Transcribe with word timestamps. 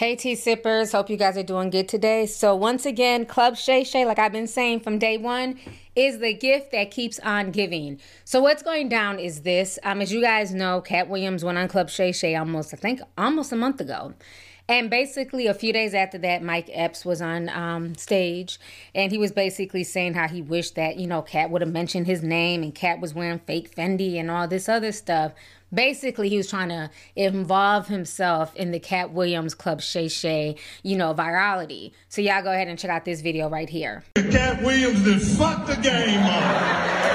Hey, 0.00 0.16
tea 0.16 0.34
sippers. 0.34 0.92
Hope 0.92 1.10
you 1.10 1.18
guys 1.18 1.36
are 1.36 1.42
doing 1.42 1.68
good 1.68 1.86
today. 1.86 2.24
So, 2.24 2.56
once 2.56 2.86
again, 2.86 3.26
Club 3.26 3.54
Shay 3.58 3.84
Shay, 3.84 4.06
like 4.06 4.18
I've 4.18 4.32
been 4.32 4.46
saying 4.46 4.80
from 4.80 4.98
day 4.98 5.18
one, 5.18 5.60
is 5.94 6.20
the 6.20 6.32
gift 6.32 6.72
that 6.72 6.90
keeps 6.90 7.18
on 7.18 7.50
giving. 7.50 8.00
So, 8.24 8.40
what's 8.40 8.62
going 8.62 8.88
down 8.88 9.18
is 9.18 9.42
this. 9.42 9.78
Um, 9.82 10.00
as 10.00 10.10
you 10.10 10.22
guys 10.22 10.54
know, 10.54 10.80
Katt 10.80 11.10
Williams 11.10 11.44
went 11.44 11.58
on 11.58 11.68
Club 11.68 11.90
Shay 11.90 12.12
Shay 12.12 12.34
almost, 12.34 12.72
I 12.72 12.78
think, 12.78 13.02
almost 13.18 13.52
a 13.52 13.56
month 13.56 13.78
ago. 13.78 14.14
And 14.70 14.88
basically, 14.88 15.48
a 15.48 15.52
few 15.52 15.72
days 15.72 15.94
after 15.94 16.16
that, 16.18 16.44
Mike 16.44 16.70
Epps 16.72 17.04
was 17.04 17.20
on 17.20 17.48
um, 17.48 17.96
stage, 17.96 18.60
and 18.94 19.10
he 19.10 19.18
was 19.18 19.32
basically 19.32 19.82
saying 19.82 20.14
how 20.14 20.28
he 20.28 20.42
wished 20.42 20.76
that 20.76 20.96
you 20.96 21.08
know 21.08 21.22
Katt 21.22 21.50
would 21.50 21.60
have 21.60 21.72
mentioned 21.72 22.06
his 22.06 22.22
name, 22.22 22.62
and 22.62 22.72
Katt 22.72 23.00
was 23.00 23.12
wearing 23.12 23.40
fake 23.40 23.74
Fendi 23.74 24.14
and 24.14 24.30
all 24.30 24.46
this 24.46 24.68
other 24.68 24.92
stuff. 24.92 25.32
Basically, 25.74 26.28
he 26.28 26.36
was 26.36 26.48
trying 26.48 26.68
to 26.68 26.88
involve 27.16 27.88
himself 27.88 28.54
in 28.54 28.70
the 28.70 28.78
Katt 28.78 29.10
Williams 29.10 29.56
Club 29.56 29.80
Shay 29.80 30.06
Shay, 30.06 30.54
you 30.84 30.96
know, 30.96 31.14
virality. 31.14 31.90
So 32.08 32.22
y'all 32.22 32.40
go 32.40 32.52
ahead 32.52 32.68
and 32.68 32.78
check 32.78 32.92
out 32.92 33.04
this 33.04 33.22
video 33.22 33.48
right 33.48 33.68
here. 33.68 34.04
Katt 34.14 34.62
Williams 34.62 35.04
done 35.04 35.18
fucked 35.18 35.66
the 35.66 35.74
game 35.82 36.22
up. 36.22 37.10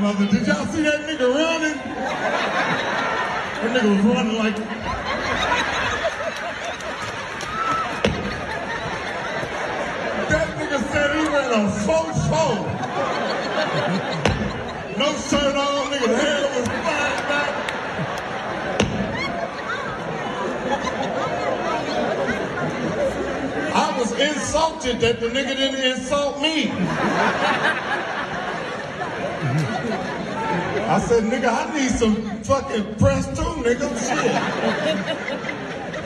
Mother, 0.00 0.26
did 0.26 0.46
y'all 0.46 0.64
see 0.66 0.82
that 0.82 1.00
nigga 1.00 1.34
running? 1.34 2.57
That 3.60 3.70
nigga 3.74 3.90
was 3.90 4.04
running 4.04 4.38
like. 4.38 4.56
That 10.28 10.48
nigga 10.58 10.78
said 10.92 11.08
he 11.16 11.22
ran 11.26 11.50
a 11.52 11.70
faux. 11.70 12.18
No 14.96 15.08
shirt 15.14 15.56
on, 15.56 15.90
nigga's 15.90 16.22
hair 16.22 16.42
was 16.56 16.66
flying 16.68 17.22
back. 17.28 17.52
I 23.74 23.76
was 23.98 24.10
insulted 24.12 25.00
that 25.00 25.20
the 25.20 25.26
nigga 25.26 25.56
didn't 25.56 25.84
insult 25.98 26.40
me. 26.40 26.70
I 30.88 31.00
said, 31.00 31.24
nigga, 31.24 31.48
I 31.48 31.74
need 31.78 31.90
some 31.90 32.27
fucking 32.48 32.94
press 32.94 33.26
too, 33.36 33.54
nigga. 33.60 33.88
Shit. 34.08 34.32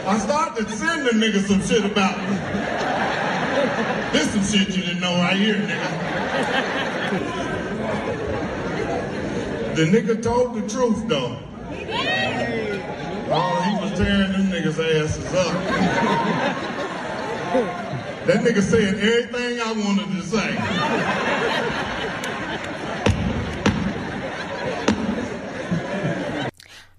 I 0.04 0.18
started 0.18 0.68
sending 0.70 1.06
send 1.06 1.06
the 1.06 1.12
nigga 1.24 1.40
some 1.46 1.62
shit 1.62 1.84
about 1.84 2.18
me. 2.18 2.36
This 4.12 4.32
some 4.32 4.44
shit 4.44 4.76
you 4.76 4.82
didn't 4.82 5.00
know 5.00 5.14
right 5.18 5.36
here, 5.36 5.54
nigga. 5.54 5.88
The 9.76 9.84
nigga 9.84 10.20
told 10.20 10.56
the 10.56 10.62
truth, 10.68 11.06
though. 11.06 11.38
Oh, 13.34 13.62
he 13.62 13.72
was 13.80 13.92
tearing 13.96 14.32
them 14.32 14.50
niggas' 14.50 14.80
asses 15.00 15.32
up. 15.32 15.54
That 18.26 18.40
nigga 18.44 18.62
said 18.62 18.96
everything 18.96 19.60
I 19.60 19.72
wanted 19.74 20.08
to 20.10 20.22
say. 20.26 20.56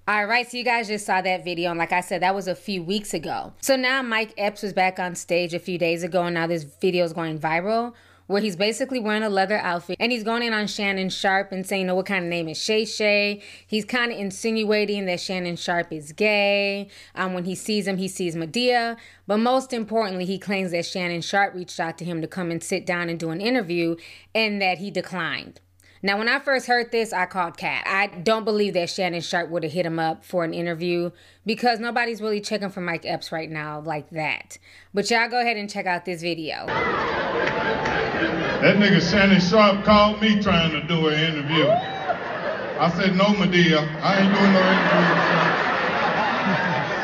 All 0.06 0.26
right, 0.26 0.46
so 0.52 0.58
you 0.58 0.66
guys 0.66 0.90
just 0.90 1.06
saw 1.06 1.22
that 1.22 1.46
video, 1.46 1.70
and 1.70 1.80
like 1.80 1.94
I 1.94 2.02
said, 2.02 2.24
that 2.24 2.36
was 2.36 2.50
a 2.50 2.56
few 2.56 2.84
weeks 2.84 3.14
ago. 3.14 3.54
So 3.62 3.78
now 3.78 4.02
Mike 4.02 4.34
Epps 4.38 4.62
was 4.62 4.74
back 4.74 5.00
on 5.00 5.16
stage 5.16 5.54
a 5.54 5.60
few 5.60 5.78
days 5.78 6.04
ago, 6.04 6.24
and 6.24 6.34
now 6.34 6.46
this 6.46 6.64
video 6.64 7.06
is 7.06 7.14
going 7.14 7.40
viral, 7.40 7.94
where 8.28 8.42
he's 8.42 8.58
basically 8.58 9.00
wearing 9.00 9.24
a 9.24 9.30
leather 9.30 9.60
outfit, 9.60 9.96
and 10.02 10.12
he's 10.12 10.26
going 10.26 10.44
in 10.44 10.52
on 10.52 10.68
Shannon 10.68 11.10
Sharpe 11.10 11.54
and 11.54 11.66
saying, 11.66 11.88
"No, 11.88 11.96
what 11.96 12.06
kind 12.06 12.26
of 12.26 12.30
name 12.30 12.50
is 12.50 12.62
Shay 12.62 12.84
Shay?" 12.84 13.42
He's 13.66 13.86
kind 13.86 14.12
of 14.12 14.20
insinuating 14.20 15.06
that 15.06 15.22
Shannon 15.22 15.56
Sharpe 15.56 15.94
is 15.94 16.12
gay. 16.12 16.90
Um, 17.16 17.34
when 17.34 17.46
he 17.46 17.56
sees 17.56 17.88
him, 17.88 17.96
he 17.96 18.10
sees 18.10 18.36
Madea, 18.36 18.98
but 19.26 19.38
most 19.38 19.72
importantly, 19.72 20.26
he 20.26 20.38
claims 20.38 20.72
that 20.72 20.86
Shannon 20.86 21.22
Sharpe 21.22 21.56
reached 21.56 21.80
out 21.80 21.98
to 22.00 22.04
him 22.04 22.20
to 22.20 22.28
come 22.28 22.52
and 22.52 22.62
sit 22.62 22.86
down 22.86 23.08
and 23.08 23.18
do 23.18 23.30
an 23.30 23.40
interview, 23.40 23.96
and 24.36 24.62
that 24.62 24.80
he 24.80 24.92
declined. 24.92 25.62
Now, 26.06 26.18
when 26.18 26.28
I 26.28 26.40
first 26.40 26.68
heard 26.68 26.92
this, 26.92 27.14
I 27.14 27.26
called 27.26 27.56
Cat. 27.56 27.86
I 27.88 28.08
don't 28.08 28.44
believe 28.44 28.74
that 28.74 28.90
Shannon 28.90 29.22
Sharpe 29.22 29.50
would 29.50 29.64
have 29.64 29.72
hit 29.72 29.86
him 29.86 30.00
up 30.00 30.26
for 30.26 30.44
an 30.44 30.54
interview 30.54 31.12
because 31.46 31.80
nobody's 31.80 32.22
really 32.22 32.42
checking 32.42 32.70
for 32.70 32.82
Mike 32.82 33.06
Epps 33.06 33.32
right 33.32 33.50
now 33.50 33.80
like 33.80 34.10
that. 34.10 34.58
But 34.94 35.10
y'all 35.10 35.30
go 35.30 35.40
ahead 35.40 35.56
and 35.56 35.70
check 35.70 35.86
out 35.86 36.04
this 36.04 36.22
video. 36.22 36.66
That 36.66 38.76
nigga 38.76 39.00
Shannon 39.10 39.40
Sharpe 39.40 39.86
called 39.86 40.22
me 40.22 40.42
trying 40.42 40.72
to 40.72 40.86
do 40.86 41.08
an 41.08 41.18
interview. 41.18 41.70
I 41.70 42.92
said, 42.98 43.16
no, 43.16 43.24
Madea, 43.24 43.88
I 44.02 44.20
ain't 44.20 44.36
doing 44.36 44.52
no 44.52 44.60
interview. 44.60 45.60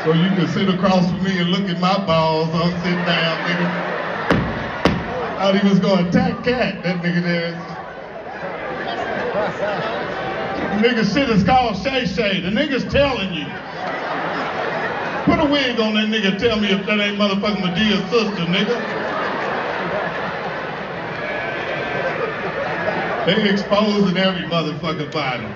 So 0.00 0.14
you 0.14 0.30
can 0.30 0.48
sit 0.48 0.66
across 0.66 1.04
from 1.10 1.22
me 1.22 1.40
and 1.40 1.50
look 1.50 1.68
at 1.68 1.78
my 1.78 1.98
balls. 2.06 2.48
I'm 2.54 2.72
sitting 2.82 3.04
down, 3.04 3.36
nigga. 3.46 3.68
Thought 5.36 5.58
he 5.60 5.68
was 5.68 5.78
gonna 5.78 6.08
attack 6.08 6.42
Katt, 6.42 6.82
that 6.82 7.02
nigga 7.02 7.22
there. 7.22 7.69
Nigga 10.80 11.12
shit 11.12 11.28
is 11.30 11.44
called 11.44 11.76
Shay 11.76 12.06
Shay. 12.06 12.40
The 12.40 12.48
nigga's 12.48 12.84
telling 12.90 13.34
you. 13.34 13.46
Put 15.24 15.38
a 15.38 15.44
wig 15.50 15.78
on 15.78 15.94
that 15.94 16.08
nigga 16.08 16.38
tell 16.38 16.58
me 16.58 16.68
if 16.68 16.86
that 16.86 17.00
ain't 17.00 17.18
motherfucking 17.18 17.60
Madea's 17.60 18.02
sister, 18.10 18.44
nigga. 18.46 18.76
They 23.26 23.50
exposing 23.50 24.16
every 24.16 24.42
motherfucking 24.48 25.12
body. 25.12 25.46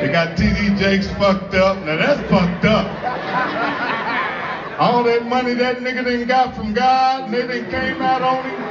They 0.00 0.12
got 0.12 0.36
TD 0.36 0.78
Jakes 0.78 1.08
fucked 1.12 1.54
up. 1.54 1.84
Now 1.84 1.96
that's 1.96 2.20
fucked 2.30 2.64
up. 2.66 2.86
All 4.78 5.02
that 5.04 5.26
money 5.26 5.54
that 5.54 5.78
nigga 5.78 6.04
done 6.04 6.26
got 6.26 6.54
from 6.54 6.74
God, 6.74 7.32
done 7.32 7.70
came 7.70 8.02
out 8.02 8.22
on 8.22 8.44
him. 8.44 8.63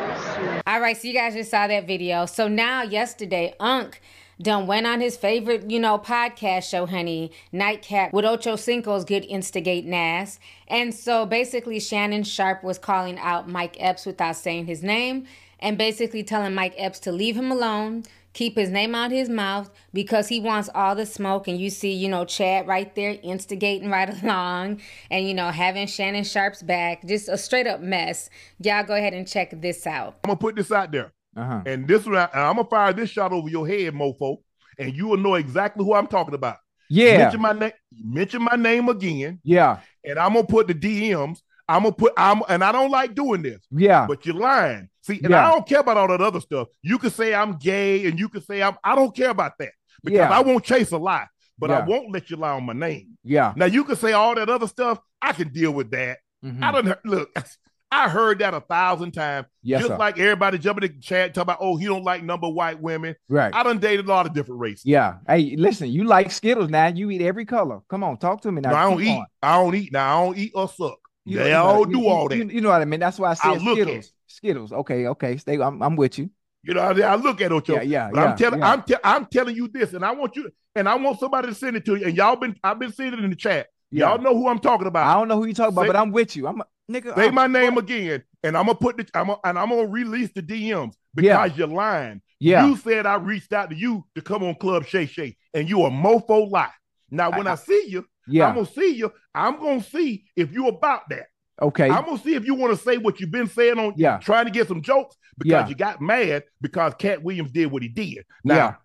All 0.74 0.82
right, 0.82 1.00
so 1.00 1.08
you 1.08 1.14
guys 1.14 1.36
just 1.36 1.52
saw 1.52 1.68
that 1.68 1.86
video. 1.86 2.26
So 2.26 2.48
now, 2.48 2.82
yesterday, 2.82 3.54
Unc 3.60 4.02
done 4.42 4.66
went 4.66 4.88
on 4.88 5.02
his 5.02 5.16
favorite, 5.16 5.70
you 5.70 5.80
know, 5.80 6.00
podcast 6.00 6.68
show, 6.68 6.88
honey, 6.88 7.32
Nightcap 7.52 8.12
with 8.12 8.26
Ocho 8.26 8.56
Cinco's 8.56 9.06
Good 9.06 9.24
Instigate 9.26 9.86
Nas. 9.86 10.40
And 10.68 10.92
so 10.92 11.28
basically, 11.28 11.80
Shannon 11.80 12.24
Sharpe 12.24 12.64
was 12.64 12.80
calling 12.80 13.20
out 13.20 13.48
Mike 13.48 13.78
Epps 13.80 14.08
without 14.08 14.36
saying 14.36 14.66
his 14.66 14.82
name 14.82 15.28
and 15.60 15.78
basically 15.78 16.24
telling 16.24 16.56
Mike 16.56 16.74
Epps 16.76 16.98
to 17.02 17.12
leave 17.12 17.38
him 17.38 17.52
alone, 17.52 18.02
keep 18.34 18.58
his 18.58 18.70
name 18.70 18.96
out 18.96 19.12
his 19.12 19.30
mouth 19.30 19.70
because 19.94 20.28
he 20.28 20.40
wants 20.40 20.70
all 20.74 20.96
the 20.96 21.06
smoke. 21.06 21.48
And 21.48 21.60
you 21.60 21.70
see, 21.70 21.92
you 21.94 22.10
know, 22.10 22.26
Chad 22.26 22.68
right 22.68 22.94
there 22.96 23.18
instigating 23.24 23.90
right 23.90 24.10
along 24.24 24.82
and, 25.12 25.28
you 25.28 25.34
know, 25.34 25.50
having 25.50 25.88
Shannon 25.88 26.24
Sharpe's 26.24 26.64
back. 26.64 27.06
Just 27.06 27.30
a 27.30 27.38
straight 27.38 27.68
up 27.68 27.80
mess. 27.82 28.30
Y'all 28.60 28.84
go 28.84 28.96
ahead 28.96 29.14
and 29.14 29.28
check 29.28 29.60
this 29.62 29.86
out. 29.88 30.16
I'm 30.24 30.30
gonna 30.30 30.38
put 30.40 30.56
this 30.56 30.72
out 30.72 30.92
there, 30.92 31.14
Uh-huh. 31.38 31.62
and 31.66 31.88
this 31.88 32.06
one, 32.06 32.16
I- 32.18 32.30
I'm 32.34 32.56
gonna 32.56 32.68
fire 32.68 32.94
this 32.94 33.10
shot 33.10 33.32
over 33.32 33.50
your 33.50 33.68
head, 33.68 33.94
mofo, 33.94 34.38
and 34.80 34.94
you 34.96 35.08
will 35.08 35.18
know 35.18 35.36
exactly 35.36 35.86
who 35.86 35.94
I'm 35.94 36.08
talking 36.08 36.34
about. 36.34 36.58
Yeah. 36.90 37.18
Mention 37.20 37.42
my 37.42 37.54
name. 37.54 37.72
Mention 38.04 38.42
my 38.44 38.56
name 38.56 38.90
again, 38.90 39.40
Yeah. 39.44 39.80
and 40.04 40.20
I'm 40.20 40.34
gonna 40.34 40.46
put 40.48 40.68
the 40.68 40.74
DMs. 40.74 41.40
I'm 41.68 41.84
gonna 41.84 41.96
put. 41.96 42.14
I'm, 42.18 42.42
and 42.50 42.64
I 42.64 42.72
don't 42.72 42.92
like 42.92 43.16
doing 43.16 43.42
this, 43.42 43.60
Yeah. 43.72 44.06
but 44.08 44.26
you're 44.26 44.36
lying. 44.36 44.90
See, 45.04 45.20
and 45.24 45.30
Yeah. 45.32 45.48
I 45.48 45.52
don't 45.52 45.68
care 45.68 45.82
about 45.82 45.98
all 45.98 46.08
that 46.08 46.22
other 46.22 46.40
stuff. 46.40 46.70
You 46.82 46.98
can 46.98 47.12
say 47.12 47.34
I'm 47.36 47.58
gay, 47.58 48.06
and 48.08 48.18
you 48.20 48.28
can 48.30 48.42
say 48.42 48.64
I'm. 48.64 48.76
I 48.84 48.96
don't 48.96 49.16
care 49.16 49.30
about 49.30 49.54
that 49.60 49.72
because 50.04 50.18
Yeah. 50.18 50.32
I 50.32 50.42
won't 50.42 50.64
chase 50.64 50.92
a 50.92 50.98
lie, 50.98 51.28
but 51.60 51.70
I 51.72 51.82
won't 51.86 52.12
let 52.12 52.30
you 52.30 52.38
lie 52.38 52.52
on 52.54 52.66
my 52.66 52.74
name. 52.74 53.18
Yeah. 53.24 53.54
Now 53.56 53.66
you 53.66 53.84
can 53.84 53.96
say 53.98 54.14
all 54.14 54.34
that 54.36 54.50
other 54.50 54.68
stuff. 54.68 55.00
I 55.22 55.34
can 55.34 55.50
deal 55.50 55.72
with 55.72 55.92
that. 55.92 56.18
Mhm. 56.44 56.64
I 56.64 56.72
don't 56.72 57.06
look. 57.06 57.30
I 57.92 58.10
heard 58.10 58.40
that 58.40 58.56
a 58.56 58.60
thousand 58.60 59.12
times. 59.12 59.46
Yes, 59.62 59.82
just 59.82 59.92
sir. 59.92 59.98
like 60.00 60.18
everybody 60.18 60.58
jumping 60.58 60.90
in 60.90 60.96
the 60.96 61.00
chat 61.00 61.36
talk 61.36 61.44
about, 61.44 61.60
oh, 61.62 61.78
he 61.78 61.86
don't 61.86 62.04
like 62.04 62.24
number 62.24 62.50
white 62.50 62.82
women. 62.82 63.16
Right. 63.30 63.54
I 63.54 63.62
done 63.62 63.78
dated 63.78 64.06
a 64.08 64.10
lot 64.10 64.26
of 64.26 64.34
different 64.34 64.62
races. 64.62 64.84
Yeah. 64.84 65.18
Hey, 65.28 65.56
listen, 65.58 65.92
you 65.92 66.04
like 66.06 66.32
Skittles 66.32 66.72
now. 66.72 66.88
You 66.88 67.12
eat 67.12 67.22
every 67.22 67.46
color. 67.46 67.82
Come 67.90 68.04
on, 68.04 68.18
talk 68.18 68.42
to 68.42 68.52
me 68.52 68.62
now. 68.62 68.72
No, 68.72 68.76
I 68.78 68.84
don't 68.90 68.98
Keep 68.98 69.08
eat. 69.10 69.18
on. 69.20 69.26
I 69.44 69.58
don't 69.62 69.76
eat. 69.76 69.92
Now 69.92 70.22
I 70.22 70.26
don't 70.26 70.38
eat 70.40 70.52
or 70.56 70.68
suck. 70.70 70.98
You- 71.26 71.38
they 71.38 71.52
know- 71.52 71.64
all 71.66 71.80
you- 71.82 71.94
do 71.94 72.00
you- 72.00 72.08
all 72.10 72.28
that. 72.30 72.36
You, 72.36 72.62
know 72.62 72.70
what 72.70 72.82
I 72.82 72.86
mean? 72.86 73.00
That's 73.00 73.20
why 73.20 73.30
I 73.30 73.34
said 73.36 73.50
I 73.52 73.56
look 73.58 73.78
at 73.78 73.88
Skittles. 74.34 74.72
Okay, 74.72 75.08
okay. 75.08 75.38
Stay. 75.38 75.60
I'm, 75.62 75.82
I'm 75.82 75.96
with 75.96 76.18
you. 76.20 76.30
You 76.64 76.74
know, 76.76 76.82
I, 76.82 76.98
I 77.02 77.16
look 77.16 77.42
at 77.42 77.52
Ocho. 77.52 77.76
Yeah, 77.76 77.82
yeah, 77.82 78.10
But 78.12 78.20
yeah, 78.20 78.26
I'm 78.32 78.38
telling, 78.38 78.60
yeah. 78.60 78.72
I'm, 78.72 78.84
te- 78.84 78.96
I'm 79.04 79.26
telling 79.26 79.56
you 79.56 79.68
this, 79.68 79.94
and 79.94 80.06
I 80.06 80.12
want 80.12 80.36
you, 80.38 80.50
and 80.76 80.88
I 80.88 80.96
want 80.96 81.20
somebody 81.20 81.50
to 81.50 81.54
send 81.56 81.76
it 81.76 81.84
to 81.86 81.96
you. 81.96 82.06
And 82.08 82.16
y'all 82.16 82.36
been, 82.38 82.56
I've 82.64 82.80
been 82.80 82.92
seeing 82.94 83.12
it 83.14 83.20
in 83.20 83.30
the 83.30 83.36
chat. 83.36 83.68
Yeah. 83.92 84.10
Y'all 84.10 84.18
know 84.22 84.34
who 84.34 84.48
I'm 84.48 84.60
talking 84.60 84.88
about. 84.88 85.06
I 85.06 85.20
don't 85.20 85.28
know 85.28 85.38
who 85.38 85.46
you 85.46 85.54
talking 85.54 85.74
about, 85.74 85.82
Say- 85.84 85.88
but 85.88 85.96
I'm 85.98 86.12
with 86.12 86.36
you. 86.36 86.48
I'm 86.48 86.62
a, 86.62 86.66
nigga. 86.92 87.14
Say 87.16 87.26
I'm- 87.26 87.36
my 87.36 87.48
name 87.48 87.78
again, 87.78 88.24
and 88.44 88.58
I'm 88.58 88.66
gonna 88.66 88.78
put 88.78 88.98
the, 88.98 89.06
I'm 89.14 89.28
gonna, 89.28 89.40
and 89.44 89.60
I'm 89.60 89.70
gonna 89.70 89.88
release 89.88 90.32
the 90.34 90.42
DMs 90.42 90.94
because 91.14 91.58
you're 91.58 91.68
lying. 91.68 92.22
Yeah. 92.40 92.66
You 92.66 92.78
said 92.78 93.06
I 93.06 93.16
reached 93.16 93.52
out 93.54 93.70
to 93.70 93.76
you 93.76 94.06
to 94.16 94.22
come 94.22 94.44
on 94.44 94.56
Club 94.56 94.86
Shay 94.86 95.06
Shay, 95.06 95.36
and 95.54 95.70
you 95.70 95.84
a 95.84 95.90
mofo 95.92 96.50
lie. 96.50 96.72
Now, 97.12 97.30
when 97.32 97.46
I, 97.46 97.52
I- 97.52 97.56
see 97.56 97.86
you, 97.88 98.06
Yeah. 98.28 98.48
I'm 98.48 98.56
gonna 98.56 98.66
see 98.68 98.96
you. 98.96 99.12
I'm 99.36 99.60
gonna 99.60 99.84
see 99.84 100.26
if 100.38 100.54
you 100.54 100.68
about 100.70 101.10
that. 101.10 101.26
Okay. 101.62 101.90
I'm 101.90 102.06
gonna 102.06 102.18
see 102.18 102.36
if 102.36 102.46
you 102.46 102.56
want 102.56 102.76
to 102.78 102.84
say 102.84 102.98
what 102.98 103.20
you've 103.20 103.32
been 103.32 103.48
saying 103.48 103.78
on 103.78 103.94
Yeah. 103.96 104.18
trying 104.18 104.46
to 104.46 104.52
get 104.52 104.68
some 104.68 104.82
jokes 104.82 105.16
because 105.38 105.52
Yeah. 105.52 105.68
you 105.68 105.76
got 105.76 106.02
mad 106.02 106.44
because 106.62 106.94
Katt 106.98 107.24
Williams 107.24 107.52
did 107.52 107.72
what 107.72 107.84
he 107.84 107.90
did. 107.90 108.26
Now, 108.44 108.56
Yeah. 108.56 108.76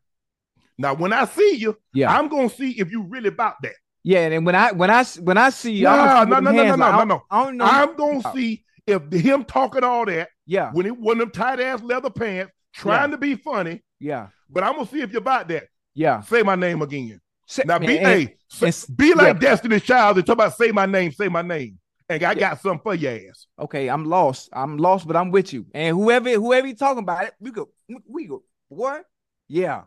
now 0.76 0.94
when 0.94 1.12
I 1.12 1.24
see 1.24 1.56
you, 1.56 1.76
Yeah. 1.92 2.16
I'm 2.16 2.28
gonna 2.28 2.50
see 2.50 2.72
if 2.72 2.90
you 2.92 3.02
really 3.04 3.28
about 3.28 3.54
that. 3.62 3.72
yeah. 4.04 4.20
And 4.20 4.32
then 4.32 4.44
when 4.44 4.54
I 4.54 4.72
when 4.72 4.90
I 4.90 5.02
when 5.20 5.38
I 5.38 5.50
see 5.50 5.72
you, 5.72 5.84
No, 5.84 5.90
I'm 5.90 6.28
no, 6.28 6.40
no, 6.40 6.50
no, 6.50 6.62
no, 6.64 6.76
no, 6.76 7.04
no. 7.04 7.22
I 7.30 7.44
don't 7.44 7.56
know. 7.56 7.64
I'm 7.64 7.96
gonna 7.96 8.20
Oh. 8.24 8.32
see 8.34 8.64
if 8.86 9.10
him 9.12 9.44
talking 9.44 9.82
all 9.84 10.04
that 10.06 10.28
yeah. 10.46 10.70
when 10.72 10.86
it 10.86 10.96
one 10.98 11.14
of 11.14 11.18
them 11.20 11.30
tight 11.30 11.60
ass 11.60 11.82
leather 11.82 12.10
pants 12.10 12.52
trying 12.74 13.08
Yeah. 13.10 13.16
to 13.16 13.18
be 13.18 13.34
funny, 13.34 13.82
Yeah. 13.98 14.28
but 14.50 14.62
I'm 14.62 14.74
gonna 14.74 14.86
see 14.86 15.00
if 15.00 15.10
you're 15.10 15.20
about 15.22 15.48
that. 15.48 15.64
Yeah. 15.94 16.20
Say 16.20 16.42
my 16.42 16.54
name 16.54 16.80
again. 16.82 17.20
Say- 17.46 17.62
Now 17.66 17.78
be 17.78 17.98
and- 17.98 18.30
and 18.60 18.96
be 18.96 19.14
like 19.14 19.26
yeah. 19.26 19.32
Destiny's 19.32 19.82
Child 19.82 20.18
and 20.18 20.26
talk 20.26 20.34
about 20.34 20.54
say 20.56 20.70
my 20.70 20.84
name, 20.86 21.12
say 21.12 21.28
my 21.28 21.42
name. 21.42 21.78
And 22.10 22.22
I 22.22 22.34
got 22.34 22.60
something 22.60 22.80
for 22.82 22.94
your 22.94 23.12
ass. 23.12 23.46
Okay, 23.58 23.88
I'm 23.88 24.04
lost. 24.06 24.48
I'm 24.52 24.78
lost, 24.78 25.06
but 25.06 25.16
I'm 25.16 25.30
with 25.30 25.52
you. 25.52 25.66
And 25.74 25.96
whoever 25.96 26.30
whoever 26.30 26.66
you 26.66 26.74
talking 26.74 27.02
about 27.02 27.24
it, 27.24 27.34
we 27.38 27.50
go 27.50 27.68
we 28.08 28.26
go 28.26 28.42
what? 28.68 29.04
Yeah. 29.48 29.82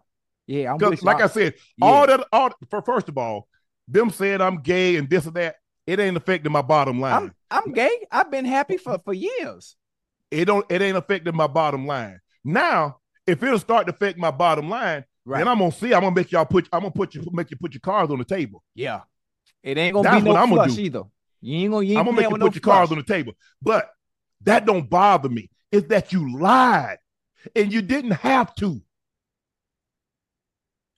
Yeah, 0.48 0.74
I'm 0.74 0.78
with 0.78 1.02
you. 1.02 1.06
like 1.06 1.22
I 1.22 1.28
said, 1.28 1.56
yeah. 1.78 1.86
all 1.86 2.08
that 2.08 2.28
all 2.32 2.52
for 2.70 2.82
first 2.82 3.10
of 3.10 3.18
all, 3.18 3.48
them 3.88 4.10
saying 4.10 4.42
I'm 4.42 4.62
gay 4.62 4.98
and 4.98 5.10
this 5.10 5.26
and 5.26 5.36
that, 5.36 5.56
it 5.88 6.00
ain't 6.00 6.18
affecting 6.18 6.52
my 6.52 6.62
bottom 6.62 7.00
line. 7.00 7.32
I'm 7.50 7.66
I'm 7.66 7.72
gay. 7.74 8.06
I've 8.12 8.30
been 8.30 8.46
happy 8.46 8.78
for 8.78 9.00
for 9.04 9.14
years. 9.14 9.76
it 10.30 10.46
don't 10.46 10.66
it 10.70 10.82
ain't 10.82 10.98
affecting 10.98 11.36
my 11.36 11.48
bottom 11.48 11.88
line. 11.88 12.20
Now, 12.44 12.98
if 13.26 13.42
it'll 13.42 13.60
start 13.60 13.88
to 13.88 13.94
affect 13.94 14.18
my 14.18 14.32
bottom 14.32 14.70
line, 14.70 15.06
Right. 15.24 15.38
then 15.38 15.48
I'm 15.48 15.60
gonna 15.60 15.72
see. 15.72 15.94
I'm 15.94 16.02
gonna 16.02 16.16
make 16.16 16.32
y'all 16.32 16.46
put. 16.46 16.68
I'm 16.74 16.82
gonna 16.82 16.92
put 16.92 17.14
you 17.14 17.24
make 17.32 17.52
you 17.52 17.58
put 17.58 17.74
your 17.74 17.80
cards 17.82 18.12
on 18.12 18.18
the 18.20 18.26
table. 18.26 18.64
yeah. 18.76 19.02
It 19.64 19.78
ain't 19.78 19.94
gonna 19.94 20.10
That's 20.10 20.24
be 20.24 20.26
no 20.26 20.32
what 20.34 20.40
I'm 20.42 20.50
gonna 20.50 20.64
flush 20.64 20.78
either. 20.80 21.04
You 21.42 21.58
ain't 21.58 21.72
gonna 21.72 21.86
you 21.86 21.92
ain't 21.92 22.00
I'm 22.00 22.06
gonna 22.06 22.18
make 22.18 22.24
you 22.26 22.30
with 22.32 22.42
put 22.42 22.46
no 22.48 22.54
your 22.54 22.62
cards 22.62 22.92
on 22.92 22.98
the 22.98 23.04
table. 23.04 23.34
But 23.62 23.90
that 24.44 24.66
don't 24.66 24.90
bother 24.90 25.30
me. 25.30 25.50
It's 25.72 25.88
that 25.88 26.12
you 26.14 26.38
lied 26.40 26.98
and 27.56 27.72
you 27.74 27.82
didn't 27.82 28.12
have 28.12 28.54
to. 28.56 28.82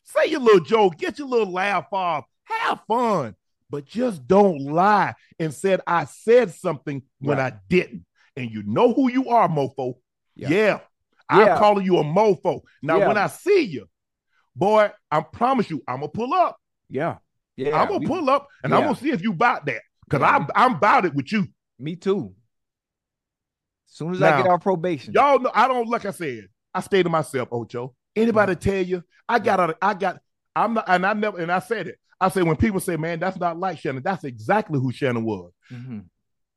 Say 0.04 0.28
your 0.28 0.42
little 0.42 0.60
joke, 0.64 0.98
get 0.98 1.18
your 1.18 1.28
little 1.28 1.52
laugh 1.52 1.88
off, 1.92 2.26
have 2.44 2.80
fun, 2.88 3.36
but 3.70 3.86
just 3.86 4.28
don't 4.28 4.60
lie 4.60 5.14
and 5.40 5.54
said 5.54 5.82
I 5.88 6.06
said 6.06 6.52
something 6.54 7.02
when 7.20 7.38
Right. 7.38 7.54
I 7.54 7.60
didn't. 7.70 8.06
And 8.36 8.52
you 8.52 8.64
know 8.64 8.94
who 8.94 9.12
you 9.12 9.30
are, 9.30 9.48
mofo. 9.48 9.96
Yeah. 10.36 10.50
Yeah. 10.50 10.80
I'm 11.30 11.48
Yeah. 11.48 11.58
calling 11.58 11.86
you 11.86 11.98
a 11.98 12.04
mofo. 12.04 12.62
Now, 12.82 12.98
Yeah. 12.98 13.08
when 13.08 13.18
I 13.18 13.28
see 13.28 13.62
you, 13.62 13.88
boy, 14.56 14.92
I 15.10 15.22
promise 15.22 15.70
you, 15.70 15.82
I'm 15.88 15.98
gonna 16.02 16.10
pull 16.10 16.34
up. 16.34 16.58
Yeah. 16.90 17.18
Yeah. 17.56 17.80
I'm 17.80 17.88
gonna 17.88 18.00
we- 18.00 18.08
pull 18.08 18.30
up 18.30 18.48
and 18.64 18.74
I'm 18.74 18.84
gonna 18.84 18.96
see 18.96 19.12
if 19.12 19.24
you 19.24 19.32
about 19.32 19.66
that. 19.68 19.82
Cause 20.14 20.22
I'm 20.24 20.48
I'm 20.56 20.76
about 20.76 21.06
it 21.06 21.14
with 21.14 21.32
you. 21.32 21.48
Me 21.80 21.96
too. 21.96 22.34
As 23.90 23.96
soon 23.96 24.14
as 24.14 24.22
I 24.22 24.38
get 24.38 24.46
Now, 24.46 24.54
out 24.54 24.62
probation. 24.62 25.14
Y'all 25.14 25.40
know 25.40 25.52
I 25.54 25.68
don't 25.68 25.88
like 25.90 26.06
I 26.06 26.12
said, 26.12 26.48
I 26.74 26.82
stay 26.82 27.04
to 27.04 27.10
myself, 27.10 27.50
Ocho. 27.52 27.94
Anybody 28.16 28.56
tell 28.56 28.82
you 28.84 29.04
I 29.28 29.40
got 29.40 29.76
I 29.82 29.94
got 29.94 30.20
I'm 30.56 30.76
not 30.76 30.86
and 30.88 31.06
I 31.06 31.14
never 31.14 31.40
and 31.40 31.52
I 31.52 31.60
said 31.60 31.88
it. 31.88 32.00
I 32.20 32.30
said 32.30 32.44
when 32.44 32.56
people 32.56 32.80
say, 32.80 32.96
man, 32.96 33.20
that's 33.20 33.38
not 33.38 33.60
like 33.60 33.80
Shannon, 33.80 34.04
that's 34.04 34.24
exactly 34.24 34.80
who 34.80 34.92
Shannon 34.92 35.24
was. 35.26 35.52
Mhm. 35.72 36.06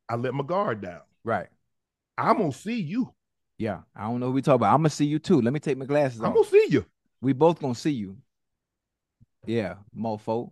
I 0.09 0.15
let 0.15 0.33
my 0.33 0.43
guard 0.43 0.81
down. 0.81 1.01
Right. 1.23 1.47
I'm 2.17 2.37
gonna 2.37 2.51
see 2.51 2.79
you. 2.79 3.13
Yeah. 3.57 3.81
I 3.95 4.03
don't 4.03 4.19
know 4.19 4.27
who 4.27 4.33
we 4.33 4.41
talk 4.41 4.55
about. 4.55 4.73
I'm 4.73 4.79
gonna 4.79 4.89
see 4.89 5.05
you 5.05 5.19
too. 5.19 5.41
Let 5.41 5.51
me 5.53 5.59
take 5.59 5.77
my 5.77 5.85
glasses 5.85 6.21
I'm 6.21 6.27
off. 6.27 6.35
gonna 6.35 6.47
see 6.47 6.67
you. 6.69 6.85
We 7.21 7.33
both 7.33 7.59
gonna 7.59 7.75
see 7.75 7.91
you. 7.91 8.17
Yeah, 9.45 9.75
mofo. 9.97 10.51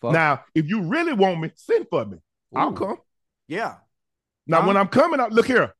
Fuck. 0.00 0.12
Now, 0.12 0.44
if 0.54 0.68
you 0.68 0.82
really 0.82 1.12
want 1.12 1.40
me, 1.40 1.50
send 1.56 1.86
for 1.90 2.04
me. 2.04 2.18
I'll 2.54 2.72
come. 2.72 2.96
Yeah. 3.46 3.76
Now, 4.46 4.62
Huh? 4.62 4.68
when 4.68 4.76
I'm 4.76 4.88
coming 4.88 5.20
I, 5.20 5.28
look 5.28 5.46
here. 5.46 5.74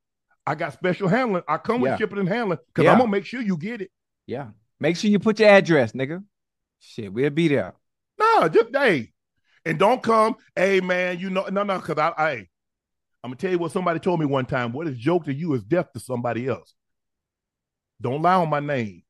I 0.45 0.55
got 0.55 0.73
special 0.73 1.07
handling. 1.07 1.43
I 1.47 1.57
come 1.57 1.81
with 1.81 1.97
shipping 1.97 2.17
and 2.19 2.27
handling 2.29 2.59
because 2.67 2.85
Yeah. 2.85 2.91
I'm 2.93 2.99
gonna 2.99 3.11
make 3.11 3.25
sure 3.25 3.41
you 3.41 3.57
get 3.57 3.81
it. 3.81 3.91
Yeah. 4.25 4.49
Make 4.79 4.97
sure 4.97 5.09
you 5.09 5.19
put 5.19 5.39
your 5.39 5.49
address, 5.49 5.91
nigga. 5.91 6.23
Shit, 6.79 7.11
we'll 7.11 7.29
be 7.29 7.47
there. 7.49 7.73
No, 8.17 8.47
just 8.49 8.69
hey, 8.73 9.11
and 9.65 9.77
don't 9.77 10.01
come, 10.01 10.35
hey 10.55 10.79
man, 10.81 11.19
you 11.19 11.29
know, 11.29 11.45
no, 11.51 11.63
no, 11.63 11.77
because 11.77 11.97
I, 11.97 12.09
I, 12.17 12.31
I'm 13.23 13.31
gonna 13.31 13.35
tell 13.35 13.51
you 13.51 13.59
what 13.59 13.71
somebody 13.71 13.99
told 13.99 14.19
me 14.19 14.25
one 14.25 14.45
time. 14.45 14.71
What 14.71 14.87
is 14.87 14.97
joke 14.97 15.25
to 15.25 15.33
you 15.33 15.53
is 15.53 15.63
death 15.63 15.91
to 15.93 15.99
somebody 15.99 16.47
else. 16.47 16.73
Don't 18.01 18.21
lie 18.21 18.35
on 18.35 18.49
my 18.49 18.59
name. 18.61 19.03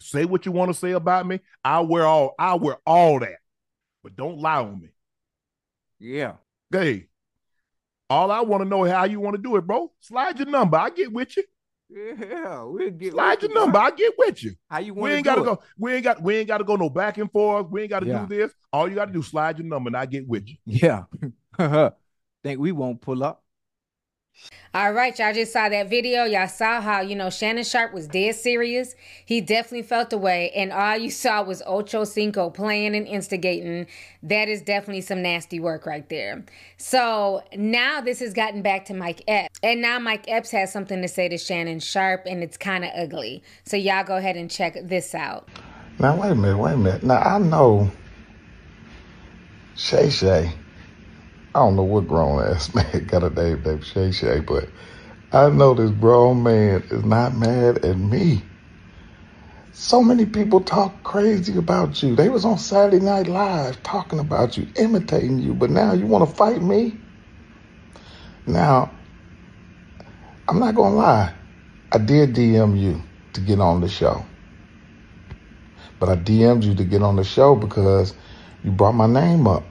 Say 0.00 0.24
what 0.24 0.44
you 0.44 0.52
want 0.52 0.70
to 0.72 0.78
say 0.78 0.92
about 0.92 1.26
me. 1.26 1.40
I'll 1.64 1.86
wear 1.86 2.04
all, 2.04 2.34
I'll 2.38 2.58
wear 2.58 2.76
all 2.84 3.20
that, 3.20 3.38
but 4.02 4.16
don't 4.16 4.38
lie 4.38 4.58
on 4.62 4.80
me. 4.80 4.88
Yeah. 5.98 6.34
Hey, 6.70 7.06
all 8.10 8.30
I 8.30 8.40
want 8.40 8.62
to 8.62 8.68
know 8.68 8.84
how 8.84 9.04
you 9.04 9.20
want 9.20 9.36
to 9.36 9.42
do 9.42 9.56
it, 9.56 9.66
bro. 9.66 9.92
Slide 10.00 10.38
your 10.38 10.48
number. 10.48 10.76
I 10.76 10.90
get 10.90 11.12
with 11.12 11.36
you. 11.36 11.44
Yeah. 11.88 12.62
We'll 12.64 12.90
get 12.90 13.12
Slide 13.12 13.42
your 13.42 13.54
number. 13.54 13.78
I 13.78 13.90
get 13.92 14.14
with 14.18 14.42
you. 14.42 14.54
How 14.68 14.80
you 14.80 14.94
want? 14.94 15.04
We 15.04 15.12
ain't 15.12 15.24
to 15.24 15.30
gotta 15.30 15.42
it? 15.42 15.44
go. 15.44 15.62
We 15.78 15.92
ain't 15.94 16.04
got. 16.04 16.22
We 16.22 16.36
ain't 16.36 16.48
got 16.48 16.58
to 16.58 16.64
go 16.64 16.76
no 16.76 16.90
back 16.90 17.18
and 17.18 17.30
forth. 17.30 17.68
We 17.70 17.82
ain't 17.82 17.90
got 17.90 18.00
to 18.00 18.06
Yeah. 18.06 18.26
do 18.26 18.36
this. 18.36 18.52
All 18.72 18.88
you 18.88 18.96
got 18.96 19.06
to 19.06 19.12
do 19.12 19.22
slide 19.22 19.58
your 19.58 19.66
number, 19.68 19.88
and 19.88 19.96
I 19.96 20.06
get 20.06 20.26
with 20.26 20.48
you. 20.48 20.56
Yeah. 20.66 21.04
Think 22.42 22.60
we 22.60 22.72
won't 22.72 23.00
pull 23.00 23.22
up? 23.22 23.42
All 24.76 24.92
right, 24.92 25.18
y'all 25.18 25.32
just 25.32 25.54
saw 25.54 25.70
that 25.70 25.88
video. 25.88 26.24
Y'all 26.24 26.46
saw 26.48 26.82
how, 26.82 27.00
you 27.00 27.16
know, 27.16 27.30
Shannon 27.30 27.64
Sharpe 27.64 27.94
was 27.94 28.06
dead 28.06 28.34
serious. 28.34 28.94
He 29.24 29.40
definitely 29.40 29.84
felt 29.84 30.10
the 30.10 30.18
way. 30.18 30.50
And 30.54 30.70
all 30.70 30.98
you 30.98 31.10
saw 31.10 31.42
was 31.42 31.62
Ocho 31.64 32.04
Cinco 32.04 32.50
playing 32.50 32.94
and 32.94 33.06
instigating. 33.06 33.86
That 34.22 34.50
is 34.50 34.60
definitely 34.60 35.00
some 35.00 35.22
nasty 35.22 35.60
work 35.60 35.86
right 35.86 36.06
there. 36.10 36.44
So 36.76 37.42
now 37.56 38.02
this 38.02 38.20
has 38.20 38.34
gotten 38.34 38.60
back 38.60 38.84
to 38.86 38.94
Mike 38.94 39.22
Epps. 39.26 39.58
And 39.62 39.80
now 39.80 39.98
Mike 39.98 40.26
Epps 40.28 40.50
has 40.50 40.70
something 40.70 41.00
to 41.00 41.08
say 41.08 41.30
to 41.30 41.38
Shannon 41.38 41.80
Sharpe, 41.80 42.26
and 42.26 42.42
it's 42.42 42.58
kind 42.58 42.84
of 42.84 42.90
ugly. 42.94 43.42
So 43.64 43.78
y'all 43.78 44.04
go 44.04 44.16
ahead 44.16 44.36
and 44.36 44.50
check 44.50 44.76
this 44.82 45.14
out. 45.14 45.48
Now 45.98 46.20
wait 46.20 46.32
a 46.32 46.34
minute, 46.34 46.58
wait 46.58 46.74
a 46.74 46.76
minute. 46.76 47.02
Now 47.02 47.20
I 47.20 47.38
know 47.38 47.90
Shay 49.74 50.10
Shay. 50.10 50.52
I 51.56 51.60
don't 51.60 51.76
know 51.76 51.84
what 51.84 52.06
grown 52.06 52.44
ass 52.44 52.74
man 52.74 53.06
got 53.06 53.22
a 53.22 53.30
name 53.30 53.62
named 53.62 53.82
Shay 53.82 54.12
Shay, 54.12 54.40
but 54.40 54.68
I 55.32 55.48
know 55.48 55.72
this 55.72 55.90
grown 55.90 56.42
man 56.42 56.84
is 56.90 57.02
not 57.02 57.34
mad 57.34 57.82
at 57.82 57.96
me. 57.96 58.42
So 59.72 60.02
many 60.02 60.26
people 60.26 60.60
talk 60.60 61.02
crazy 61.02 61.56
about 61.56 62.02
you. 62.02 62.14
They 62.14 62.28
was 62.28 62.44
on 62.44 62.58
Saturday 62.58 63.02
Night 63.02 63.26
Live 63.26 63.82
talking 63.82 64.18
about 64.18 64.58
you, 64.58 64.66
imitating 64.76 65.38
you, 65.38 65.54
but 65.54 65.70
now 65.70 65.94
you 65.94 66.04
want 66.04 66.28
to 66.28 66.36
fight 66.36 66.60
me? 66.60 66.92
Now, 68.46 68.90
I'm 70.48 70.60
not 70.60 70.74
gonna 70.74 70.94
lie. 70.94 71.32
I 71.90 71.96
did 71.96 72.34
DM 72.34 72.78
you 72.78 73.02
to 73.32 73.40
get 73.40 73.60
on 73.60 73.80
the 73.80 73.88
show. 73.88 74.26
But 76.00 76.10
I 76.10 76.16
DM'd 76.16 76.64
you 76.64 76.74
to 76.74 76.84
get 76.84 77.02
on 77.02 77.16
the 77.16 77.24
show 77.24 77.56
because 77.56 78.12
you 78.62 78.72
brought 78.72 78.92
my 78.92 79.06
name 79.06 79.46
up 79.46 79.62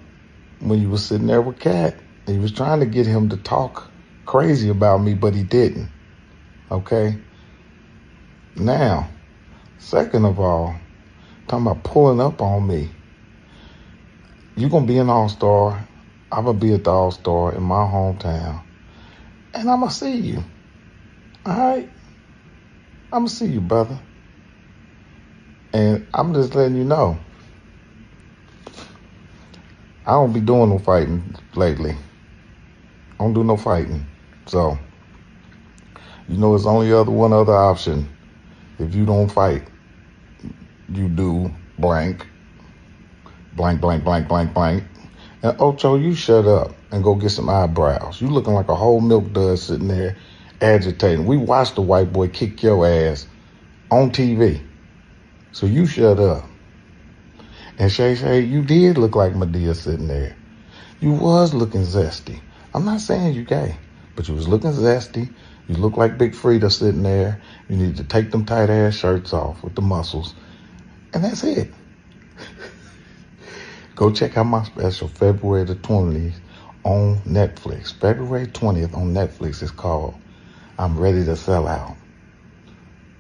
when 0.68 0.82
you 0.82 0.90
was 0.90 1.06
sitting 1.06 1.28
there 1.28 1.42
with 1.42 1.60
Katt. 1.60 1.96
And 2.28 2.36
you 2.36 2.42
was 2.42 2.52
trying 2.52 2.80
to 2.80 2.86
get 2.86 3.06
him 3.06 3.30
to 3.30 3.38
talk 3.38 3.92
crazy 4.26 4.70
about 4.70 4.98
me, 4.98 5.14
but 5.14 5.36
he 5.36 5.44
didn't. 5.44 5.90
Okay? 6.72 7.18
Now, 8.56 9.10
second 9.78 10.26
of 10.26 10.40
all, 10.40 10.76
talking 11.48 11.68
about 11.68 11.84
pulling 11.84 12.20
up 12.20 12.42
on 12.42 12.66
me. 12.66 12.90
You're 14.58 14.70
gonna 14.70 14.88
be 14.88 14.98
an 14.98 15.10
all-star. 15.10 15.88
I'm 16.32 16.46
gonna 16.46 16.58
be 16.58 16.74
at 16.74 16.86
the 16.86 16.92
all-star 16.92 17.54
in 17.54 17.62
my 17.62 17.84
hometown. 17.84 18.64
And 19.54 19.70
I'm 19.70 19.82
gonna 19.82 19.92
see 19.92 20.18
you. 20.18 20.44
Alright? 21.48 21.90
I'm 23.12 23.20
gonna 23.20 23.30
see 23.30 23.48
you, 23.48 23.62
brother. 23.62 24.00
And 25.74 26.08
I'm 26.14 26.34
just 26.34 26.56
letting 26.56 26.78
you 26.78 26.86
know. 26.86 27.25
I 30.08 30.12
don't 30.12 30.34
be 30.34 30.40
doing 30.40 30.70
no 30.70 30.78
fighting 30.78 31.36
lately. 31.56 31.92
I 31.92 33.18
don't 33.18 33.34
do 33.34 33.44
no 33.44 33.58
fighting. 33.58 34.06
So, 34.46 34.78
you 36.28 36.38
know, 36.38 36.54
it's 36.54 36.68
only 36.68 36.92
other 36.94 37.10
one 37.12 37.34
other 37.34 37.54
option. 37.54 38.08
If 38.78 38.94
you 38.94 39.06
don't 39.06 39.32
fight, 39.32 39.64
you 40.90 41.10
do 41.10 41.52
blank, 41.80 42.28
blank, 43.56 43.82
blank, 43.82 44.04
blank, 44.04 44.28
blank, 44.28 44.54
blank. 44.54 44.84
And 45.42 45.60
Ocho, 45.60 45.96
you 45.96 46.14
shut 46.14 46.46
up 46.46 46.72
and 46.92 47.04
go 47.04 47.16
get 47.16 47.30
some 47.30 47.50
eyebrows. 47.50 48.22
You 48.22 48.28
looking 48.28 48.54
like 48.54 48.70
a 48.70 48.76
whole 48.76 49.02
milk 49.02 49.34
dud 49.34 49.58
sitting 49.58 49.88
there 49.88 50.18
agitating. 50.62 51.26
We 51.26 51.38
watched 51.38 51.76
the 51.76 51.82
white 51.82 52.14
boy 52.14 52.28
kick 52.28 52.62
your 52.62 52.86
ass 52.86 53.26
on 53.90 54.12
TV. 54.12 54.62
So 55.52 55.66
you 55.66 55.86
shut 55.86 56.20
up. 56.20 56.46
And 57.78 57.92
Shay 57.92 58.16
Shay, 58.16 58.42
you 58.42 58.64
did 58.64 58.98
look 58.98 59.16
like 59.16 59.34
Madea 59.34 59.76
sitting 59.76 60.08
there. 60.08 60.38
You 61.00 61.12
was 61.12 61.54
looking 61.54 61.82
zesty. 61.82 62.42
I'm 62.74 62.86
not 62.86 63.02
saying 63.02 63.34
you 63.36 63.44
gay, 63.44 63.80
but 64.16 64.28
you 64.30 64.36
was 64.36 64.48
looking 64.48 64.72
zesty. 64.72 65.34
You 65.68 65.76
look 65.76 65.98
like 65.98 66.18
Big 66.18 66.34
Freedia 66.34 66.72
sitting 66.72 67.04
there. 67.04 67.42
You 67.68 67.78
need 67.78 67.98
to 67.98 68.06
take 68.06 68.32
them 68.32 68.46
tight 68.46 68.70
ass 68.70 68.96
shirts 68.96 69.34
off 69.34 69.64
with 69.64 69.76
the 69.76 69.82
muscles. 69.82 70.36
And 71.14 71.24
that's 71.24 71.44
it. 71.44 71.74
Go 73.96 74.12
check 74.12 74.38
out 74.38 74.46
my 74.46 74.64
special 74.64 75.10
February 75.10 75.66
the 75.66 75.76
20th 75.76 76.40
on 76.84 77.18
Netflix. 77.22 77.94
February 77.94 78.48
20th 78.48 78.96
on 78.96 79.14
Netflix 79.14 79.64
is 79.64 79.72
called 79.72 80.22
I'm 80.80 80.98
Ready 81.00 81.26
to 81.26 81.36
Sell 81.36 81.68
Out. 81.68 81.98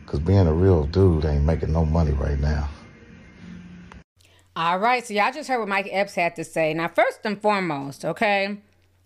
Because 0.06 0.20
being 0.22 0.48
a 0.48 0.54
real 0.54 0.86
dude 0.86 1.26
ain't 1.26 1.46
making 1.46 1.74
no 1.74 1.86
money 1.86 2.12
right 2.14 2.40
now. 2.40 2.70
All 4.58 4.80
right, 4.80 5.06
so 5.06 5.14
y'all 5.14 5.34
just 5.34 5.50
heard 5.50 5.60
what 5.60 5.68
Mike 5.68 5.90
Epps 5.92 6.16
had 6.16 6.38
to 6.38 6.46
say. 6.46 6.74
Now, 6.74 6.88
first 6.88 7.20
and 7.26 7.42
foremost, 7.42 8.06
okay, 8.06 8.58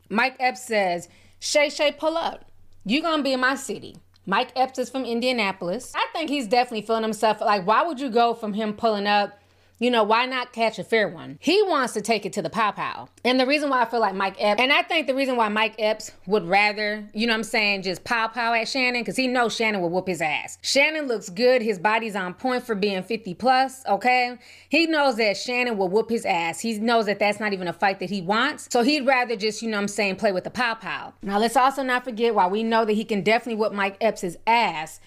Mike 0.08 0.36
Epps 0.39 0.63
says, 0.63 1.10
Shay 1.39 1.72
Shay, 1.72 1.91
pull 1.91 2.18
up. 2.18 2.46
You 2.86 3.01
gonna 3.01 3.24
be 3.24 3.34
in 3.34 3.39
my 3.39 3.56
city. 3.56 3.98
Mike 4.27 4.51
Epps 4.56 4.77
is 4.77 4.91
from 4.91 5.06
Indianapolis. 5.06 5.91
I 5.96 6.06
think 6.13 6.29
he's 6.29 6.48
definitely 6.48 6.86
feeling 6.86 7.01
himself. 7.01 7.41
Like, 7.41 7.65
why 7.65 7.82
would 7.82 8.00
you 8.00 8.12
go 8.12 8.36
from 8.36 8.53
him 8.53 8.74
pulling 8.74 9.08
up 9.08 9.38
you 9.79 9.89
know, 9.89 10.03
why 10.03 10.25
not 10.25 10.53
catch 10.53 10.77
a 10.77 10.83
fair 10.83 11.07
one? 11.07 11.38
He 11.41 11.63
wants 11.63 11.93
to 11.93 12.01
take 12.01 12.25
it 12.25 12.33
to 12.33 12.41
the 12.41 12.50
pow 12.50 12.71
pow. 12.71 13.09
And 13.24 13.39
the 13.39 13.45
reason 13.45 13.69
why 13.69 13.81
I 13.81 13.86
feel 13.86 14.00
like 14.00 14.13
Mike 14.13 14.36
Epps, 14.39 14.62
and 14.62 14.71
I 14.71 14.83
think 14.83 15.07
the 15.07 15.15
reason 15.15 15.36
why 15.36 15.48
Mike 15.48 15.75
Epps 15.79 16.12
would 16.27 16.45
rather, 16.45 17.07
you 17.13 17.27
know 17.27 17.33
I'm 17.33 17.43
saying, 17.43 17.83
just 17.83 18.03
pow 18.03 18.27
pow 18.27 18.53
at 18.53 18.67
Shannon, 18.67 19.01
because 19.01 19.15
he 19.15 19.27
knows 19.27 19.55
Shannon 19.55 19.81
will 19.81 19.89
whoop 19.89 20.07
his 20.07 20.21
ass. 20.21 20.57
Shannon 20.62 21.07
looks 21.07 21.29
good. 21.29 21.62
His 21.62 21.79
body's 21.79 22.15
on 22.15 22.33
point 22.33 22.63
for 22.63 22.75
being 22.75 23.01
50 23.03 23.33
plus, 23.36 23.86
okay? 23.88 24.38
He 24.69 24.86
knows 24.86 25.15
that 25.15 25.38
Shannon 25.38 25.77
will 25.77 25.89
whoop 25.89 26.09
his 26.09 26.25
ass. 26.25 26.59
He 26.59 26.77
knows 26.77 27.05
that 27.05 27.19
that's 27.19 27.39
not 27.39 27.53
even 27.53 27.67
a 27.67 27.74
fight 27.74 28.00
that 28.00 28.09
he 28.09 28.21
wants. 28.21 28.67
So 28.71 28.83
he'd 28.83 29.05
rather 29.05 29.36
just, 29.36 29.62
you 29.62 29.69
know 29.69 29.77
I'm 29.77 29.88
saying, 29.88 30.17
play 30.17 30.31
with 30.31 30.43
the 30.43 30.50
pow 30.50 30.75
pow. 30.75 31.13
Now, 31.21 31.39
let's 31.39 31.55
also 31.55 31.83
not 31.83 32.03
forget, 32.03 32.36
while 32.36 32.50
we 32.50 32.63
know 32.63 32.86
that 32.86 32.93
he 32.93 33.05
can 33.05 33.24
definitely 33.24 33.55
whoop 33.55 33.74
Mike 33.74 33.98
Epps' 34.01 34.36
ass, 34.45 35.00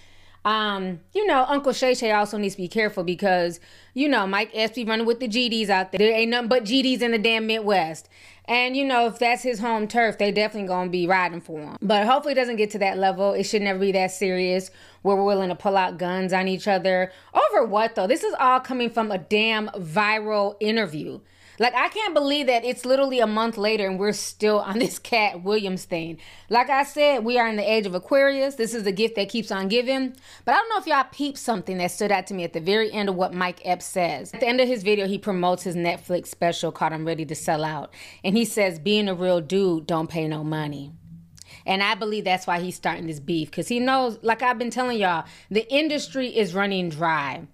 um, 0.44 1.00
you 1.12 1.26
know, 1.26 1.44
Uncle 1.49 1.72
Shay 1.72 1.94
Shay 1.94 2.11
also 2.11 2.37
needs 2.37 2.54
to 2.54 2.62
be 2.62 2.68
careful 2.68 3.04
because, 3.04 3.61
you 3.94 4.08
know, 4.08 4.26
Mike 4.26 4.52
be 4.75 4.84
running 4.84 5.06
with 5.06 5.20
the 5.20 5.28
GDs 5.28 5.68
out 5.68 5.92
there. 5.92 5.99
There 5.99 6.12
ain't 6.12 6.30
nothing 6.30 6.49
but 6.49 6.64
GDs 6.64 7.00
in 7.00 7.12
the 7.12 7.18
damn 7.18 7.46
Midwest. 7.46 8.08
And, 8.46 8.76
you 8.76 8.84
know, 8.84 9.06
if 9.06 9.20
that's 9.20 9.44
his 9.44 9.61
home 9.61 9.87
turf, 9.87 10.18
they 10.18 10.32
definitely 10.32 10.66
gonna 10.66 10.90
be 10.90 11.06
riding 11.06 11.40
for 11.40 11.61
him. 11.61 11.76
But 11.80 12.06
hopefully 12.06 12.32
it 12.32 12.37
doesn't 12.37 12.56
get 12.56 12.70
to 12.70 12.78
that 12.78 12.99
level. 12.99 13.32
It 13.34 13.44
should 13.44 13.62
never 13.62 13.78
be 13.78 13.92
that 13.92 14.11
serious 14.11 14.70
where 15.02 15.16
we're 15.16 15.25
willing 15.25 15.50
to 15.50 15.54
pull 15.54 15.76
out 15.76 15.96
guns 15.96 16.32
on 16.32 16.49
each 16.49 16.66
other. 16.66 17.12
Over 17.32 17.64
what 17.64 17.94
though? 17.94 18.08
This 18.08 18.25
is 18.25 18.34
all 18.40 18.58
coming 18.58 18.90
from 18.90 19.12
a 19.12 19.18
damn 19.18 19.68
viral 19.68 20.56
interview. 20.58 21.20
Like, 21.59 21.75
I 21.75 21.88
can't 21.88 22.14
believe 22.14 22.47
that 22.47 22.64
it's 22.64 22.85
literally 22.85 23.21
a 23.21 23.26
month 23.26 23.59
later 23.59 23.87
and 23.87 23.99
we're 23.99 24.12
still 24.12 24.61
on 24.61 24.78
this 24.78 24.99
Katt 25.02 25.42
Williams 25.42 25.85
thing. 25.85 26.18
Like 26.49 26.71
I 26.71 26.82
said, 26.85 27.25
we 27.25 27.38
are 27.38 27.49
in 27.49 27.56
the 27.56 27.71
age 27.71 27.87
of 27.87 27.94
Aquarius. 27.94 28.54
This 28.54 28.75
is 28.75 28.85
the 28.85 28.92
gift 28.92 29.16
that 29.16 29.28
keeps 29.28 29.50
on 29.50 29.68
giving. 29.68 30.16
But 30.44 30.52
I 30.52 30.59
don't 30.59 30.68
know 30.71 30.78
if 30.78 30.87
y'all 30.87 31.06
peeped 31.11 31.38
something 31.38 31.78
that 31.78 31.90
stood 31.90 32.12
out 32.12 32.26
to 32.28 32.35
me 32.35 32.44
at 32.44 32.52
the 32.52 32.61
very 32.61 32.90
end 32.92 33.09
of 33.09 33.14
what 33.14 33.35
Mike 33.35 33.61
Epps 33.64 33.87
says. 33.87 34.32
At 34.32 34.40
the 34.40 34.49
end 34.49 34.61
of 34.61 34.68
his 34.68 34.82
video, 34.82 35.06
he 35.06 35.18
promotes 35.18 35.62
his 35.62 35.76
Netflix 35.76 36.28
special 36.28 36.73
called 36.73 36.92
I'm 36.92 37.06
Ready 37.06 37.26
to 37.26 37.35
Sell 37.35 37.64
Out. 37.64 37.92
And 38.25 38.37
he 38.37 38.44
says, 38.44 38.78
being 38.78 39.09
a 39.09 39.14
real 39.14 39.40
dude 39.40 39.87
don't 39.87 40.09
pay 40.09 40.26
no 40.26 40.42
money. 40.42 40.92
And 41.66 41.82
I 41.82 41.94
believe 41.94 42.25
that's 42.25 42.47
why 42.47 42.61
he's 42.61 42.76
starting 42.76 43.06
this 43.06 43.21
beef 43.21 43.50
because 43.50 43.68
he 43.68 43.78
knows, 43.78 44.18
like 44.23 44.42
I've 44.42 44.59
been 44.59 44.71
telling 44.71 44.99
y'all, 44.99 45.26
the 45.50 45.71
industry 45.73 46.28
is 46.28 46.54
running 46.54 46.88
dry 46.88 47.47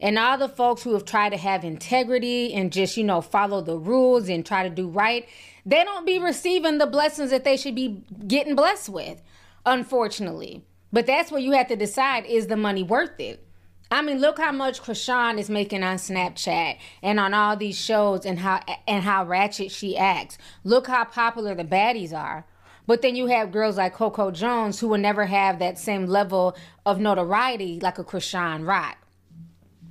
and 0.00 0.18
all 0.18 0.38
the 0.38 0.48
folks 0.48 0.82
who 0.82 0.94
have 0.94 1.04
tried 1.04 1.30
to 1.30 1.36
have 1.36 1.64
integrity 1.64 2.52
and 2.54 2.72
just 2.72 2.96
you 2.96 3.04
know 3.04 3.20
follow 3.20 3.60
the 3.60 3.76
rules 3.76 4.28
and 4.28 4.44
try 4.44 4.62
to 4.62 4.74
do 4.74 4.88
right 4.88 5.28
they 5.66 5.84
don't 5.84 6.06
be 6.06 6.18
receiving 6.18 6.78
the 6.78 6.86
blessings 6.86 7.30
that 7.30 7.44
they 7.44 7.56
should 7.56 7.74
be 7.74 8.02
getting 8.26 8.54
blessed 8.54 8.88
with 8.88 9.22
unfortunately 9.66 10.64
but 10.92 11.06
that's 11.06 11.30
where 11.30 11.40
you 11.40 11.52
have 11.52 11.68
to 11.68 11.76
decide 11.76 12.24
is 12.26 12.46
the 12.46 12.56
money 12.56 12.82
worth 12.82 13.18
it 13.20 13.46
I 13.92 14.02
mean, 14.02 14.20
look 14.20 14.38
how 14.38 14.52
much 14.52 14.80
Chrisean 14.80 15.36
is 15.36 15.50
making 15.50 15.82
on 15.82 15.96
Snapchat 15.96 16.78
and 17.02 17.18
on 17.18 17.34
all 17.34 17.56
these 17.56 17.76
shows, 17.76 18.24
and 18.24 18.38
how 18.38 18.60
and 18.86 19.02
how 19.02 19.24
ratchet 19.24 19.72
she 19.72 19.96
acts. 19.96 20.38
Look 20.62 20.86
how 20.86 21.04
popular 21.04 21.56
the 21.56 21.64
baddies 21.64 22.16
are. 22.16 22.46
But 22.86 23.02
then 23.02 23.16
you 23.16 23.26
have 23.26 23.52
girls 23.52 23.78
like 23.78 23.94
Coco 23.94 24.30
Jones 24.30 24.78
who 24.78 24.88
will 24.88 24.98
never 24.98 25.26
have 25.26 25.58
that 25.58 25.78
same 25.78 26.06
level 26.06 26.56
of 26.86 27.00
notoriety 27.00 27.80
like 27.80 27.98
a 27.98 28.04
Chrisean 28.04 28.66
Rock. 28.66 28.96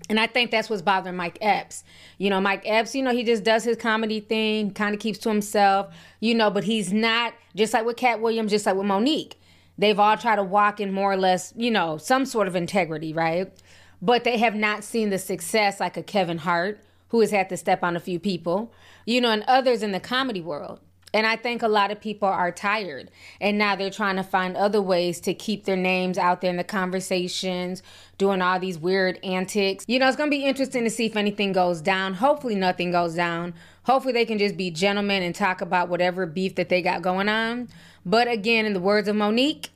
And 0.10 0.20
I 0.20 0.25
think 0.25 0.50
that's 0.50 0.70
what's 0.70 0.82
bothering 0.82 1.16
Mike 1.16 1.38
Epps. 1.39 1.84
You 2.18 2.32
know, 2.32 2.42
Mike 2.42 2.63
Epps, 2.66 2.96
you 2.96 3.04
know, 3.04 3.12
he 3.13 3.24
just 3.24 3.44
does 3.44 3.63
his 3.63 3.78
comedy 3.78 4.20
thing, 4.20 4.72
kind 4.72 4.96
of 4.96 5.00
keeps 5.00 5.20
to 5.20 5.30
himself, 5.30 5.94
you 6.20 6.34
know, 6.34 6.50
but 6.50 6.63
he's 6.63 6.92
not, 6.92 7.34
just 7.56 7.74
like 7.74 7.86
with 7.86 7.96
Katt 7.96 8.20
Williams, 8.20 8.51
just 8.51 8.66
like 8.66 8.75
with 8.75 8.88
Mo'Nique. 8.88 9.34
They've 9.78 10.00
all 10.00 10.18
tried 10.18 10.38
to 10.38 10.44
walk 10.44 10.80
in 10.80 10.92
more 10.92 11.12
or 11.12 11.18
less, 11.18 11.54
you 11.56 11.72
know, 11.72 11.98
some 11.98 12.25
sort 12.25 12.48
of 12.48 12.56
integrity, 12.56 13.13
right? 13.13 13.54
But 14.01 14.24
they 14.24 14.38
have 14.38 14.56
not 14.56 14.84
seen 14.84 15.10
the 15.10 15.20
success 15.20 15.80
like 15.80 15.96
a 15.96 16.04
Kevin 16.04 16.39
Hart, 16.39 16.84
who 17.10 17.22
has 17.22 17.32
had 17.32 17.50
to 17.50 17.58
step 17.58 17.84
on 17.84 17.96
a 17.96 18.00
few 18.00 18.20
people, 18.20 18.74
you 19.06 19.22
know, 19.22 19.32
and 19.32 19.44
others 19.48 19.84
in 19.84 19.92
the 19.92 20.00
comedy 20.00 20.42
world. 20.42 20.80
And 21.13 21.25
I 21.25 21.36
think 21.36 21.62
a 21.62 21.68
lot 21.68 21.92
of 21.92 22.00
people 22.00 22.28
are 22.28 22.51
tired 22.51 23.10
and 23.42 23.58
now 23.58 23.75
they're 23.75 23.89
trying 23.89 24.18
to 24.18 24.24
find 24.24 24.56
other 24.56 24.82
ways 24.82 25.20
to 25.22 25.34
keep 25.34 25.66
their 25.66 25.75
names 25.75 26.18
out 26.18 26.42
there 26.42 26.50
in 26.50 26.58
the 26.58 26.63
conversations, 26.63 27.82
doing 28.18 28.42
all 28.42 28.60
these 28.60 28.78
weird 28.78 29.20
antics. 29.24 29.86
You 29.88 30.00
know, 30.00 30.08
it's 30.08 30.18
going 30.18 30.30
to 30.30 30.36
be 30.36 30.46
interesting 30.46 30.84
to 30.84 30.89
see 30.89 31.06
if 31.06 31.16
anything 31.16 31.51
goes 31.51 31.82
down. 31.82 32.16
Hopefully, 32.16 32.56
nothing 32.56 32.92
goes 32.92 33.16
down. 33.16 33.54
Hopefully, 33.84 34.13
they 34.13 34.25
can 34.25 34.38
just 34.38 34.56
be 34.56 34.70
gentlemen 34.70 35.24
and 35.24 35.34
talk 35.34 35.62
about 35.62 35.89
whatever 35.89 36.25
beef 36.25 36.56
that 36.56 36.70
they 36.70 36.82
got 36.82 37.01
going 37.01 37.30
on. 37.30 37.70
But 38.06 38.28
again, 38.28 38.66
in 38.66 38.74
the 38.74 38.80
words 38.80 39.08
of 39.08 39.16
Mo'Nique, 39.16 39.70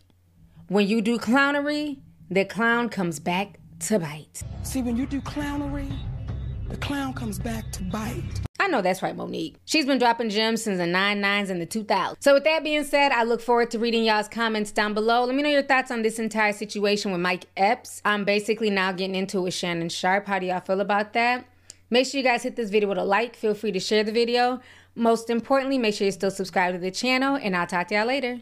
when 0.68 0.88
you 0.88 1.02
do 1.02 1.18
clownery, 1.18 1.98
the 2.30 2.46
clown 2.46 2.90
comes 2.90 3.20
back 3.20 3.60
to 3.82 4.00
bite. 4.00 4.44
See, 4.64 4.82
when 4.82 4.96
you 4.96 5.06
do 5.06 5.22
clownery, 5.22 5.92
the 6.74 6.80
clown 6.80 7.14
comes 7.14 7.38
back 7.38 7.72
to 7.72 7.84
bite. 7.84 8.24
I 8.60 8.68
know 8.68 8.82
that's 8.82 9.04
right, 9.04 9.16
Mo'Nique. 9.16 9.58
She's 9.66 9.86
been 9.86 10.00
dropping 10.00 10.32
gems 10.32 10.64
since 10.64 10.80
the 10.80 10.86
99s 10.86 11.52
and 11.52 11.62
the 11.62 11.68
2000s. 11.68 12.16
So 12.20 12.34
with 12.34 12.46
that 12.46 12.64
being 12.64 12.84
said, 12.84 13.12
I 13.12 13.24
look 13.24 13.42
forward 13.42 13.70
to 13.72 13.80
reading 13.80 14.04
y'all's 14.04 14.28
comments 14.28 14.72
down 14.72 14.96
below. 14.96 15.24
Let 15.24 15.36
me 15.36 15.44
know 15.44 15.50
your 15.50 15.62
thoughts 15.62 15.92
on 15.92 16.02
this 16.02 16.18
entire 16.18 16.52
situation 16.52 17.12
with 17.12 17.22
Mike 17.22 17.46
Epps. 17.56 18.02
I'm 18.04 18.26
basically 18.26 18.72
now 18.72 18.92
getting 18.92 19.14
into 19.16 19.38
it 19.38 19.42
with 19.42 19.54
Shannon 19.54 19.90
Sharpe. 19.90 20.26
How 20.26 20.40
do 20.40 20.48
y'all 20.48 20.62
feel 20.62 20.82
about 20.82 21.14
that? 21.14 21.46
Make 21.92 22.08
sure 22.08 22.18
you 22.18 22.24
guys 22.24 22.42
hit 22.42 22.56
this 22.56 22.72
video 22.72 22.90
with 22.90 22.98
a 22.98 23.04
like. 23.04 23.36
Feel 23.36 23.54
free 23.54 23.72
to 23.72 23.80
share 23.80 24.04
the 24.04 24.12
video. 24.12 24.60
Most 24.96 25.30
importantly, 25.30 25.78
make 25.78 25.94
sure 25.94 26.06
you're 26.06 26.12
still 26.12 26.32
subscribed 26.32 26.74
to 26.74 26.80
the 26.80 26.90
channel, 26.90 27.36
and 27.36 27.56
I'll 27.56 27.68
talk 27.68 27.90
to 27.90 27.96
y'all 27.96 28.08
later. 28.08 28.42